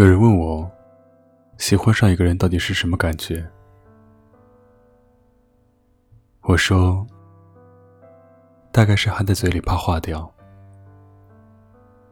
[0.00, 0.66] 有人问我，
[1.58, 3.46] 喜欢上一个人到底是什么感觉？
[6.40, 7.06] 我说，
[8.72, 10.32] 大概是含在嘴里怕化掉，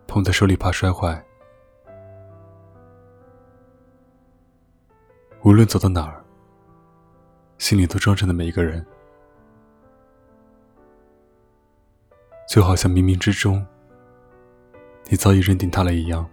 [0.07, 1.25] 捧在手里怕摔坏。
[5.43, 6.23] 无论走到哪儿，
[7.57, 8.85] 心里都装着那么一个人，
[12.51, 13.67] 就好像冥冥之中，
[15.07, 16.29] 你早已认定他了一样。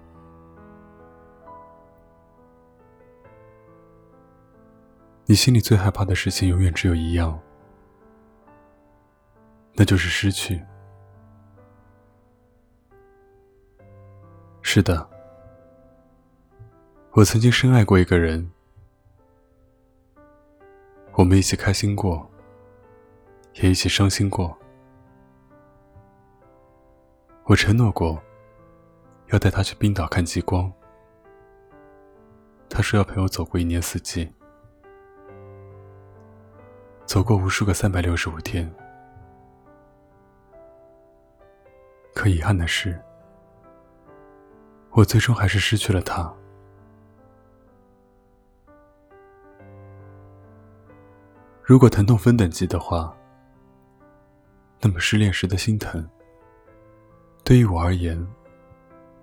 [5.28, 7.40] 你心里最害怕的事情，永远只有一样，
[9.74, 10.64] 那就是失去。
[14.62, 15.10] 是的，
[17.12, 18.52] 我曾经深爱过一个人，
[21.14, 22.30] 我们一起开心过，
[23.56, 24.56] 也一起伤心过。
[27.46, 28.22] 我承诺过，
[29.32, 30.72] 要带他去冰岛看极光。
[32.70, 34.32] 他说要陪我走过一年四季。
[37.06, 38.70] 走过无数个三百六十五天，
[42.14, 43.00] 可遗憾的是，
[44.92, 46.34] 我最终还是失去了他。
[51.62, 53.16] 如果疼痛分等级的话，
[54.82, 56.08] 那么失恋时的心疼，
[57.44, 58.28] 对于我而言，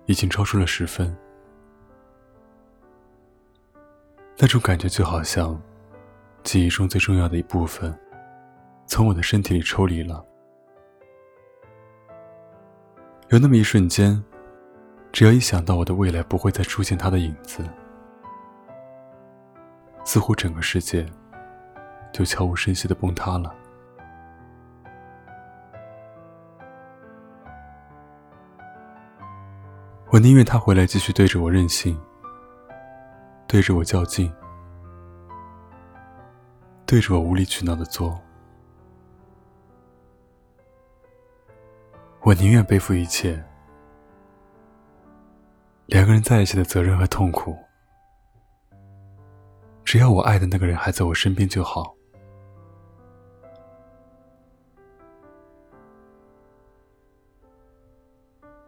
[0.05, 1.15] 已经超出了十分。
[4.37, 5.61] 那种感觉就好像……
[6.43, 7.97] 记忆中最重要的一部分，
[8.85, 10.23] 从我的身体里抽离了。
[13.29, 14.21] 有那么一瞬间，
[15.11, 17.63] 只要一想到我的未来不会再出现他的影子，
[20.03, 21.05] 似乎整个世界
[22.11, 23.55] 就悄无声息的崩塌了。
[30.11, 31.99] 我宁愿他回来继续对着我任性，
[33.47, 34.31] 对着我较劲。
[36.93, 38.21] 对着我无理取闹的做，
[42.21, 43.43] 我宁愿背负一切。
[45.87, 47.57] 两个人在一起的责任和痛苦，
[49.83, 51.95] 只要我爱的那个人还在我身边就好。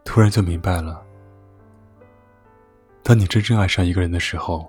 [0.04, 1.00] 突然就明白了，
[3.04, 4.68] 当你真正爱上一个人的时候。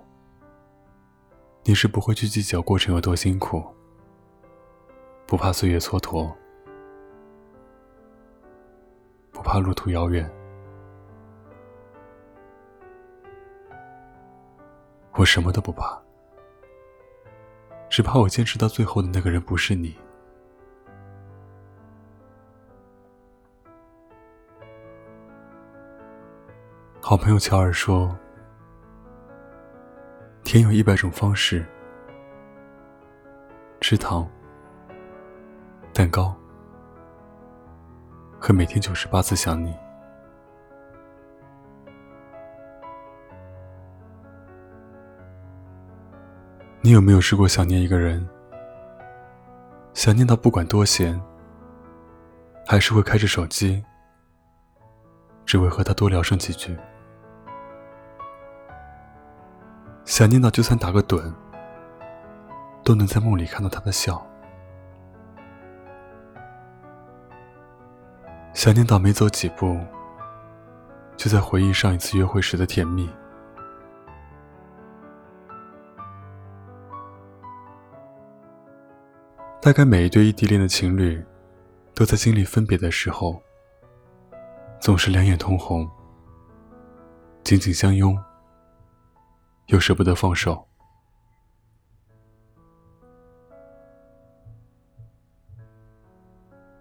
[1.68, 3.62] 你是不会去计较过程有多辛苦，
[5.26, 6.34] 不怕岁月蹉跎，
[9.30, 10.26] 不怕路途遥远。
[15.12, 16.00] 我什么都不怕，
[17.90, 19.94] 只怕我坚持到最后的那个人不是你。
[27.02, 28.18] 好朋友乔尔说。
[30.48, 31.62] 甜有一百种方式，
[33.82, 34.26] 吃糖、
[35.92, 36.34] 蛋糕
[38.40, 39.76] 和每天九十八次想你。
[46.80, 48.26] 你有没有试过想念一个人？
[49.92, 51.20] 想念到不管多闲，
[52.66, 53.84] 还是会开着手机，
[55.44, 56.74] 只为和他多聊上几句。
[60.08, 61.30] 想念到，就算打个盹，
[62.82, 64.26] 都能在梦里看到他的笑。
[68.54, 69.78] 想念到，没走几步，
[71.14, 73.06] 就在回忆上一次约会时的甜蜜。
[79.60, 81.22] 大概每一对异地恋的情侣，
[81.94, 83.42] 都在经历分别的时候，
[84.80, 85.86] 总是两眼通红，
[87.44, 88.18] 紧紧相拥。
[89.68, 90.68] 又舍不得放手。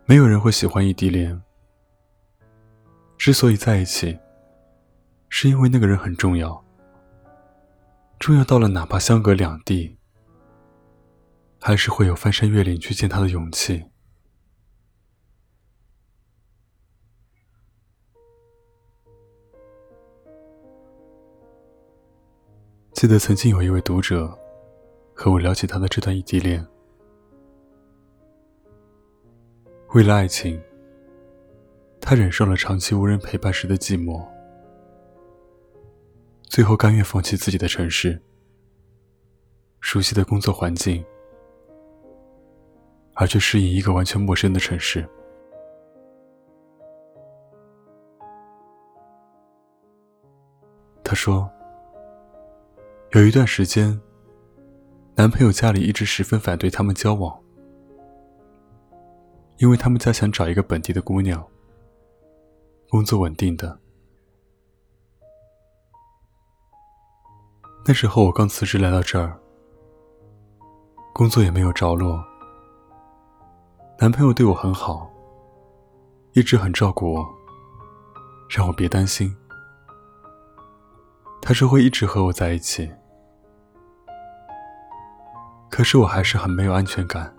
[0.06, 1.42] 没有人会喜欢异地恋。
[3.18, 4.18] 之所以在一起，
[5.28, 6.64] 是因为那个人很重要，
[8.20, 9.98] 重要到了哪怕相隔两地，
[11.60, 13.92] 还是会有翻山越岭去见他的勇气。
[22.98, 24.28] 记得曾经有一位读者
[25.14, 26.66] 和我聊起他的这段异地恋。
[29.94, 30.60] 为了爱情，
[32.02, 34.28] 他忍受了长期无人陪伴时的寂寞，
[36.50, 38.20] 最后甘愿放弃自己的城市、
[39.80, 41.06] 熟悉的工作环境，
[43.14, 45.08] 而去适应一个完全陌生的城市。
[51.04, 51.48] 他说。
[53.12, 54.00] 有一段时间，
[55.16, 57.42] 男朋友家里一直十分反对他们交往，
[59.60, 61.42] 因为他们家想找一个本地的姑娘，
[62.90, 63.80] 工作稳定的。
[67.86, 69.40] 那时候我刚辞职来到这儿，
[71.14, 72.22] 工作也没有着落，
[74.00, 75.10] 男朋友对我很好，
[76.34, 77.26] 一直很照顾我，
[78.50, 79.34] 让我别担心。
[81.48, 82.92] 他说会一直和我在一起，
[85.70, 87.34] 可是我还是很没有安全感。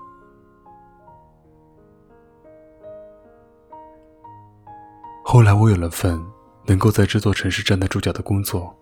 [5.22, 6.18] 后来我有了份
[6.64, 8.74] 能够在这座城市站得住脚的工作，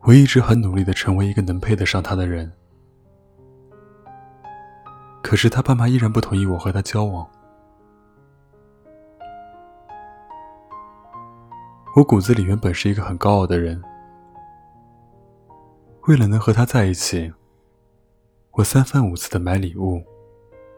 [0.00, 2.52] 我一直很努力的成为一个能配得上他的人，
[5.22, 7.24] 可是他爸妈依然不同意我和他交往。
[11.94, 13.82] 我骨子里原本是一个很高傲的人，
[16.08, 17.30] 为了能和他在一起，
[18.52, 20.02] 我三番五次的买礼物，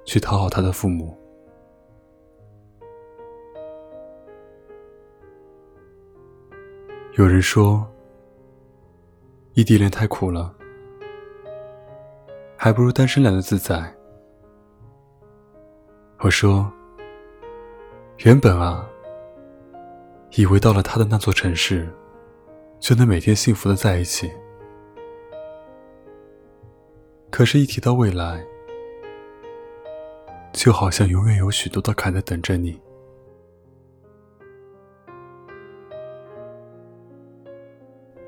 [0.05, 1.17] 去讨好他的父母。
[7.13, 7.87] 有人说，
[9.53, 10.53] 异地恋太苦了，
[12.57, 13.95] 还不如单身来的自在。
[16.19, 16.69] 我说，
[18.25, 18.85] 原本啊。
[20.37, 21.89] 以为到了他的那座城市，
[22.81, 24.33] 就能每天幸福的在一起。
[27.31, 28.45] 可是，一提到未来，
[30.53, 32.81] 就好像永远有许多的坎在等着你。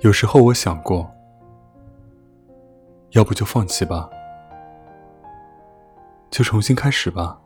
[0.00, 1.10] 有时候我想过，
[3.10, 4.08] 要不就放弃吧，
[6.30, 7.40] 就重新开始吧。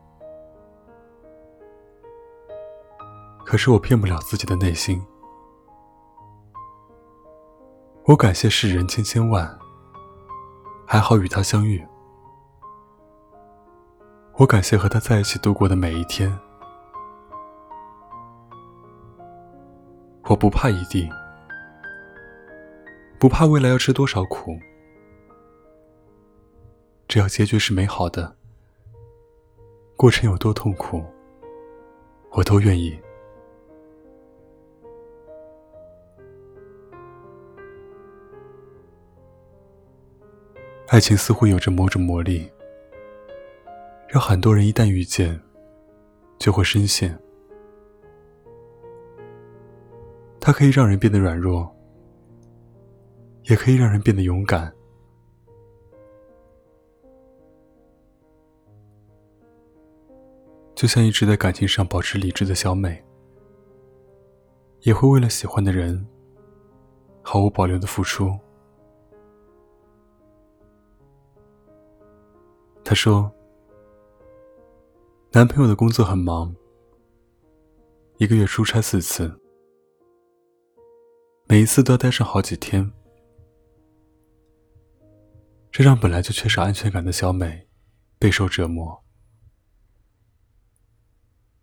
[3.45, 5.05] 可是我骗不了自己的内心。
[8.05, 9.59] 我感谢世人千千万，
[10.87, 11.85] 还好与他相遇。
[14.37, 16.37] 我感谢和他在一起度过的每一天。
[20.25, 21.11] 我不怕异地，
[23.19, 24.57] 不怕未来要吃多少苦，
[27.09, 28.37] 只要结局是美好的，
[29.97, 31.05] 过程有多痛苦，
[32.31, 32.99] 我都愿意。
[40.91, 42.51] 爱情似乎有着某种魔力，
[44.09, 45.41] 让很多人一旦遇见，
[46.37, 47.17] 就会深陷。
[50.41, 51.73] 它可以让人变得软弱，
[53.45, 54.73] 也可以让人变得勇敢。
[60.75, 63.01] 就像一直在感情上保持理智的小美，
[64.81, 66.05] 也会为了喜欢的人，
[67.23, 68.37] 毫无保留的付出。
[72.91, 73.33] 她说
[75.31, 76.53] ：“男朋友的工作很忙，
[78.17, 79.33] 一个月出差四次，
[81.47, 82.91] 每一次都要待上好几天，
[85.71, 87.69] 这让本来就缺少安全感的小美
[88.19, 89.05] 备受折磨。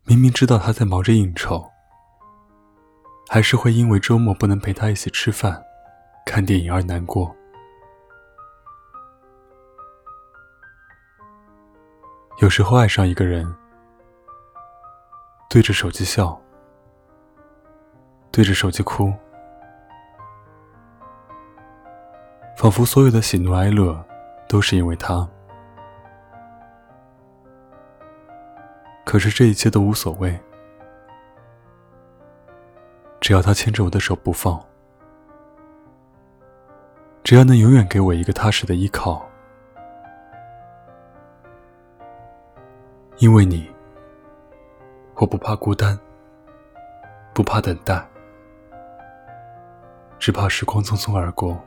[0.06, 1.70] 明明知道他在忙着应酬，
[3.28, 5.62] 还是会因为周末不能陪他一起吃饭、
[6.26, 7.36] 看电影而难过。”
[12.40, 13.52] 有时候爱上一个人，
[15.50, 16.40] 对着手机笑，
[18.32, 19.12] 对着手机哭，
[22.56, 24.06] 仿佛所有的喜怒哀乐
[24.48, 25.28] 都是因为他。
[29.04, 30.40] 可是这一切都无所谓，
[33.20, 34.64] 只要他牵着我的手不放，
[37.24, 39.28] 只要能永远给我一个踏实的依靠。
[43.20, 43.68] 因为你，
[45.16, 45.98] 我不怕孤单，
[47.34, 48.08] 不怕等待，
[50.20, 51.60] 只怕时光匆匆而过，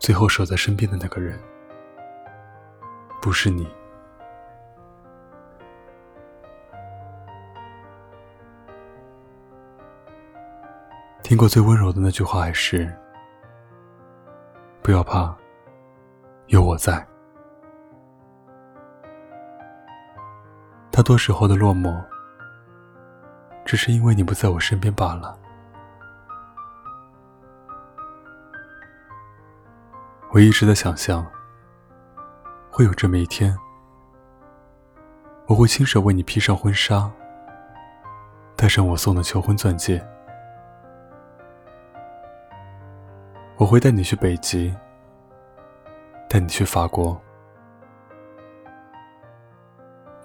[0.00, 1.38] 最后守在身边的那个人
[3.22, 3.68] 不是你。
[11.22, 12.92] 听过最温柔的那句话还是：
[14.82, 15.32] 不要怕，
[16.46, 17.06] 有我在。
[20.96, 22.02] 大多时候的落寞，
[23.66, 25.38] 只是因为你不在我身边罢了。
[30.30, 31.22] 我一直在想象，
[32.70, 33.54] 会有这么一天，
[35.44, 37.12] 我会亲手为你披上婚纱，
[38.56, 40.02] 戴上我送的求婚钻戒，
[43.58, 44.74] 我会带你去北极，
[46.26, 47.20] 带你去法国，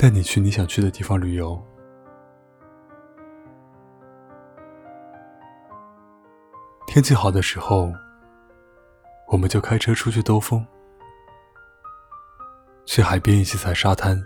[0.02, 1.64] 带你去你想去的地方旅游。
[6.88, 7.94] 天气好的时候，
[9.28, 10.66] 我们就开车出去兜风，
[12.84, 14.20] 去海边一起踩沙滩。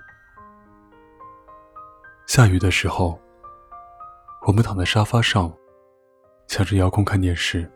[2.25, 3.19] 下雨的时候，
[4.47, 5.53] 我们躺在沙发上，
[6.47, 7.69] 抢着遥控看电视。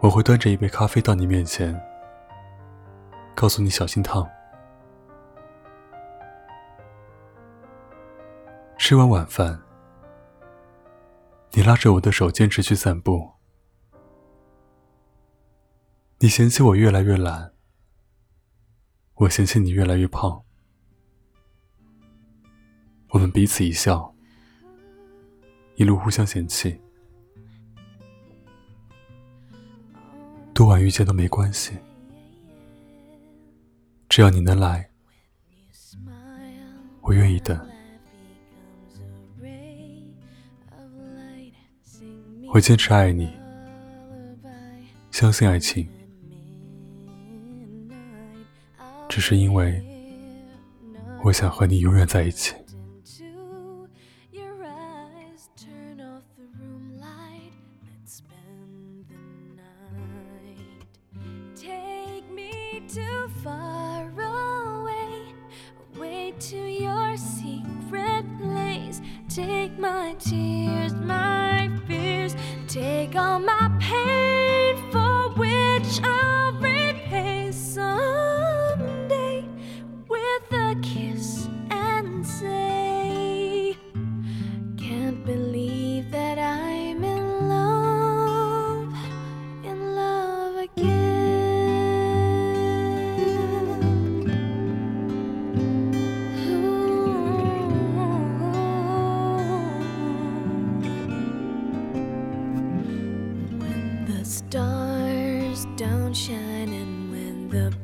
[0.00, 1.78] 我会端着一杯咖啡到你面前，
[3.44, 4.26] 告诉你小心烫。
[8.78, 9.60] 吃完晚饭，
[11.52, 13.30] 你拉着我的手坚持去散步。
[16.20, 17.52] 你嫌弃我越来越懒，
[19.16, 20.42] 我嫌弃你越来越胖。
[23.10, 24.14] 我们彼此一笑，
[25.74, 26.80] 一路互相嫌弃。
[30.54, 31.76] 多晚遇见都没关系，
[34.14, 34.88] 只要你能来，
[37.00, 37.60] 我愿意等。
[42.52, 43.28] 我坚持爱你，
[45.10, 45.88] 相信爱情，
[49.08, 49.84] 只是因为
[51.24, 52.54] 我想和你永远在一起。
[73.16, 73.83] on my
[105.76, 107.74] don't shine, and when the